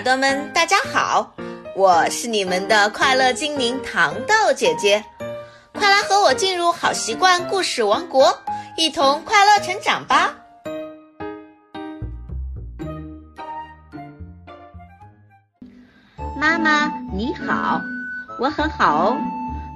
[0.00, 1.34] 耳朵们，大家好，
[1.76, 5.04] 我是你们的快乐精灵糖豆姐姐，
[5.74, 8.34] 快来和我进入好习惯故事王国，
[8.78, 10.34] 一同快乐成长吧！
[16.34, 17.82] 妈妈你好，
[18.38, 19.18] 我很好哦。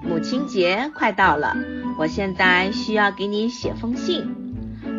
[0.02, 1.54] 母亲节快到了，
[1.98, 4.34] 我现在需要给你写封信，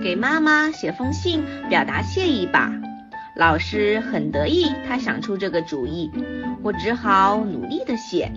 [0.04, 2.72] 给妈妈写封信表达谢意吧。
[3.36, 6.10] 老师很得意，他想出这个主意，
[6.64, 8.32] 我只好努力的写。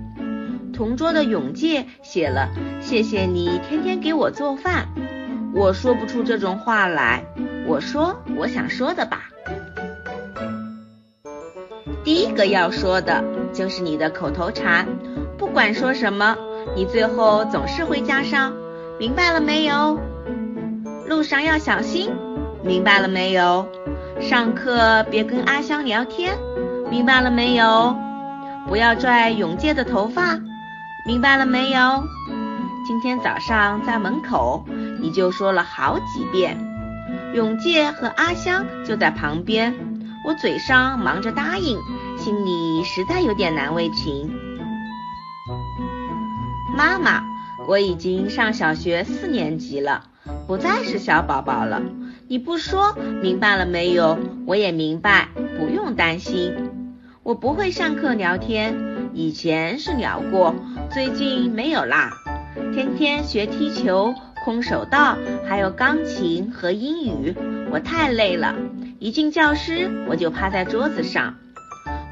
[0.74, 2.48] 同桌的永介写了
[2.83, 4.88] ：“谢谢你天天给我做饭。”
[5.55, 7.24] 我说不出这种话来，
[7.66, 9.30] 我说我想说的吧。
[12.05, 14.87] 第一个要说的就是你的口头禅，
[15.37, 16.37] 不管说什么，
[16.74, 18.52] 你最后总是会加上
[18.99, 19.99] “明白了没有”。
[21.09, 22.10] 路上要小心，
[22.62, 23.69] 明白了没有？
[24.21, 26.37] 上课别跟阿香聊天，
[26.91, 27.97] 明白了没有？
[28.66, 30.38] 不要拽永介的头发，
[31.07, 32.02] 明白了没有？
[32.87, 34.65] 今天早上在门口
[35.01, 36.59] 你就说了好几遍，
[37.33, 39.73] 永介和阿香就在旁边，
[40.27, 41.79] 我嘴上忙着答应，
[42.19, 44.30] 心里实在有点难为情。
[46.77, 47.23] 妈妈，
[47.69, 50.03] 我已经上小学四年级了，
[50.47, 51.80] 不再是小宝宝了。
[52.30, 54.18] 你不说明白了没有？
[54.45, 56.52] 我也明白，不用担心。
[57.23, 58.76] 我不会上课聊天，
[59.15, 60.54] 以前是聊过，
[60.93, 62.10] 最近没有啦。
[62.74, 64.12] 天天学踢球、
[64.44, 65.16] 空手道，
[65.48, 67.34] 还有钢琴和英语，
[67.70, 68.54] 我太累了。
[68.98, 71.34] 一进教室我就趴在桌子上。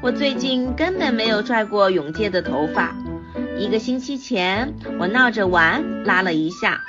[0.01, 2.95] 我最近根本没有拽过永介的头发。
[3.59, 6.81] 一个星期前我闹着玩，拉了一下。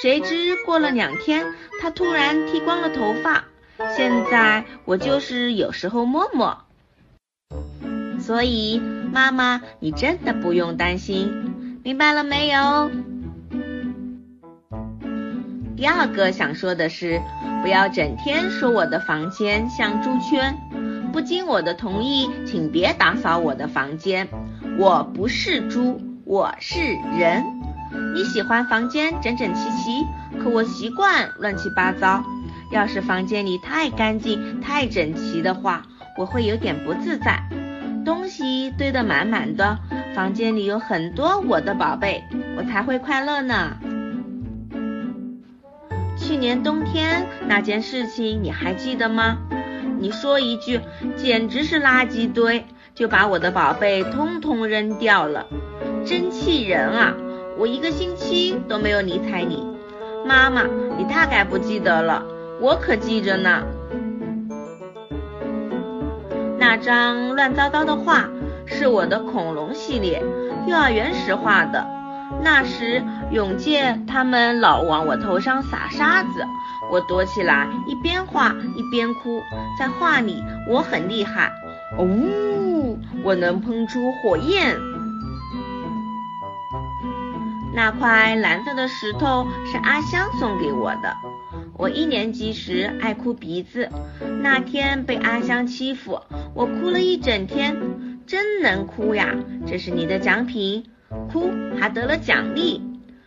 [0.00, 1.46] 谁知过了两天，
[1.80, 3.44] 他突然剃光了头发。
[3.96, 6.56] 现在我就是有时候摸摸。
[8.20, 8.80] 所以
[9.12, 12.90] 妈妈，你真的不用担心，明白了没有？
[15.76, 17.20] 第二个想说的是，
[17.62, 20.56] 不要整天说我的房间像猪圈。
[21.12, 24.28] 不经我的同意，请别打扫我的房间。
[24.78, 26.78] 我不是猪，我是
[27.18, 27.44] 人。
[28.14, 30.06] 你喜欢房间整整齐齐，
[30.38, 32.24] 可我习惯乱七八糟。
[32.70, 35.82] 要是房间里太干净、太整齐的话，
[36.16, 37.42] 我会有点不自在。
[38.04, 39.78] 东西堆得满满的，
[40.14, 42.22] 房间里有很多我的宝贝，
[42.56, 43.76] 我才会快乐呢。
[46.16, 49.38] 去年冬天那件事情你还记得吗？
[49.98, 50.80] 你说一句
[51.16, 52.64] “简直是垃圾堆”，
[52.94, 55.46] 就把我的宝贝通通扔掉了，
[56.04, 57.14] 真气人啊！
[57.58, 59.66] 我一个星期都没有理睬你，
[60.26, 60.62] 妈妈，
[60.96, 62.24] 你大概不记得了，
[62.60, 63.62] 我可记着呢。
[66.58, 68.28] 那张乱糟糟的画
[68.66, 70.22] 是我的恐龙系列，
[70.66, 71.86] 幼儿园时画的。
[72.42, 76.44] 那时永介他们老往我头上撒沙子，
[76.90, 79.40] 我躲起来一边画一边哭。
[79.78, 81.52] 在画里我很厉害，
[81.98, 84.74] 哦，我能喷出火焰。
[87.74, 91.14] 那块蓝色的石头是阿香送给我的。
[91.78, 93.88] 我一年级时爱哭鼻子，
[94.42, 96.20] 那天被阿香欺负，
[96.54, 97.76] 我哭了一整天，
[98.26, 99.34] 真能哭呀！
[99.66, 100.84] 这是你的奖品，
[101.32, 101.50] 哭
[101.80, 102.82] 还得了奖励。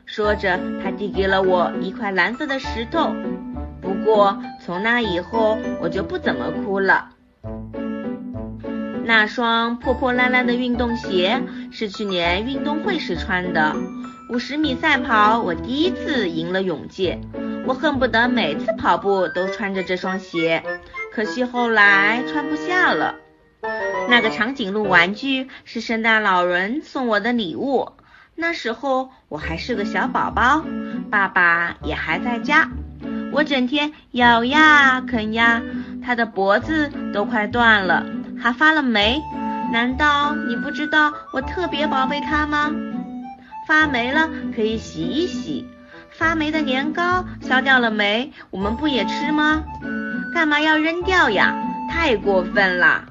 [0.05, 3.13] 说着，他递给了我一块蓝色的石头。
[3.81, 7.09] 不过从那以后，我就不怎么哭了。
[9.03, 11.41] 那双破破烂烂的运动鞋
[11.71, 13.75] 是去年运动会时穿的。
[14.27, 17.19] 五十米赛跑，我第一次赢了泳界，
[17.65, 20.63] 我恨不得每次跑步都穿着这双鞋，
[21.13, 23.15] 可惜后来穿不下了。
[24.09, 27.91] 那个长颈鹿玩具是圣诞老人送我的礼物，
[28.35, 30.65] 那时候我还是个小宝宝，
[31.11, 32.69] 爸爸也还在家，
[33.31, 35.61] 我整天咬呀啃呀，
[36.03, 38.03] 它的脖子都快断了，
[38.41, 39.21] 还发了霉，
[39.71, 42.71] 难道你不知道我特别宝贝它吗？
[43.67, 45.67] 发霉了可以洗一洗，
[46.11, 49.63] 发霉的年糕削掉了霉，我们不也吃吗？
[50.33, 51.55] 干嘛要扔掉呀？
[51.89, 53.05] 太过分了！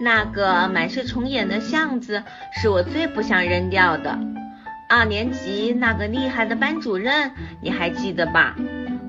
[0.00, 2.22] 那个满是虫眼的巷子
[2.60, 4.18] 是我最不想扔掉的。
[4.88, 7.30] 二年级那个厉害的班主任，
[7.62, 8.56] 你还记得吧？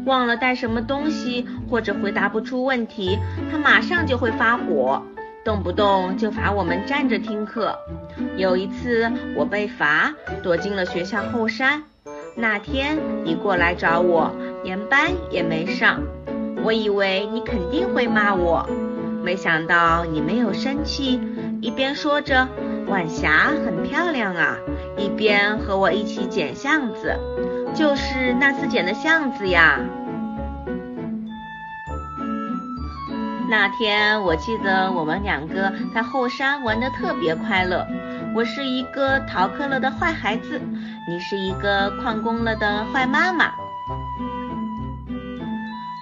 [0.06, 3.18] 忘了带什么东西或者回答不出问题，
[3.52, 5.02] 他马上就会发火。
[5.44, 7.78] 动不动就罚我们站着听课。
[8.38, 11.84] 有一次我被罚，躲进了学校后山。
[12.36, 14.32] 那天你过来找我，
[14.64, 16.02] 连班也没上。
[16.64, 18.68] 我以为你肯定会骂我，
[19.24, 21.20] 没想到你没有生气，
[21.60, 22.48] 一边说着
[22.88, 24.58] 晚霞很漂亮啊，
[24.96, 27.16] 一边和我一起捡橡子，
[27.74, 29.80] 就是那次捡的橡子呀。
[33.52, 37.86] 那天我记得我们两个在后山玩的特别快乐。
[38.34, 40.58] 我是一个逃课了的坏孩子，
[41.06, 43.52] 你是一个旷工了的坏妈妈。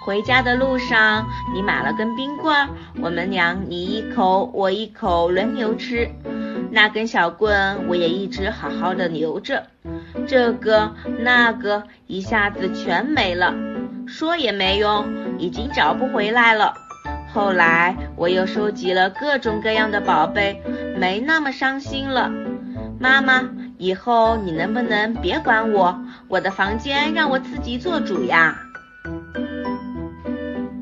[0.05, 2.69] 回家的路上，你买了根冰棍，
[3.01, 6.07] 我们俩你一口我一口轮流吃。
[6.69, 9.63] 那根小棍我也一直好好的留着，
[10.27, 13.51] 这个那个一下子全没了，
[14.05, 15.03] 说也没用，
[15.39, 16.75] 已经找不回来了。
[17.31, 20.61] 后来我又收集了各种各样的宝贝，
[20.97, 22.31] 没那么伤心了。
[22.99, 25.99] 妈妈，以后你能不能别管我？
[26.27, 28.57] 我的房间让我自己做主呀。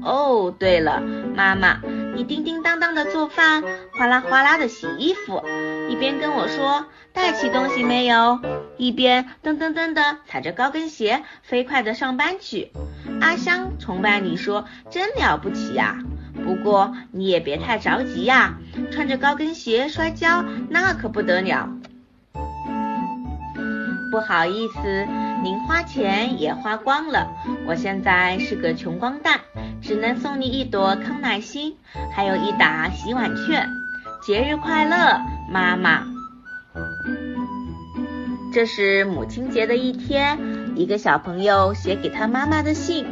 [0.01, 1.01] 哦，对了，
[1.35, 1.81] 妈妈，
[2.15, 3.61] 你叮叮当当的做饭，
[3.97, 5.43] 哗啦哗啦的洗衣服，
[5.89, 8.39] 一边跟我说带起东西没有，
[8.77, 12.71] 一边噔噔噔的踩着高跟鞋飞快的上班去。
[13.19, 15.97] 阿香崇拜你说真了不起呀。
[16.47, 18.57] 不过你也别太着急呀，
[18.89, 21.67] 穿着高跟鞋摔跤那可不得了。
[24.09, 25.05] 不好意思，
[25.43, 27.27] 零花钱也花光了，
[27.67, 29.41] 我现在是个穷光蛋，
[29.81, 31.75] 只能送你一朵康乃馨，
[32.13, 33.67] 还有一打洗碗券。
[34.25, 35.19] 节日快乐，
[35.51, 36.05] 妈妈。
[38.53, 40.39] 这是母亲节的一天，
[40.77, 43.05] 一个小朋友写给他妈妈的信。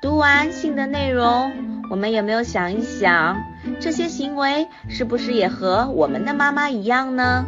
[0.00, 1.75] 读完信的内容。
[1.88, 3.36] 我们有没有想一想，
[3.80, 7.44] 这些行为是不是也和我们的妈妈一样呢？